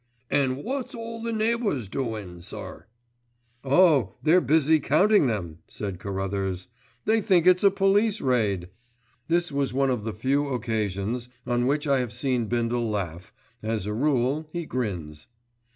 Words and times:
"An' 0.31 0.63
wot's 0.63 0.95
all 0.95 1.21
the 1.21 1.31
neighbours 1.31 1.87
doin', 1.87 2.41
sir." 2.41 2.87
"Oh! 3.63 4.15
they're 4.23 4.41
busy 4.41 4.79
counting 4.79 5.27
them," 5.27 5.59
said 5.67 5.99
Carruthers, 5.99 6.67
"they 7.05 7.21
think 7.21 7.45
it's 7.45 7.63
a 7.63 7.69
police 7.69 8.19
raid." 8.19 8.69
This 9.27 9.51
was 9.51 9.73
one 9.75 9.91
of 9.91 10.03
the 10.03 10.11
few 10.13 10.47
occasions 10.47 11.29
on 11.45 11.67
which 11.67 11.85
I 11.85 11.99
have 11.99 12.13
seen 12.13 12.47
Bindle 12.47 12.89
laugh, 12.89 13.31
as 13.61 13.85
a 13.85 13.93
rule 13.93 14.47
he 14.51 14.65
grins. 14.65 15.27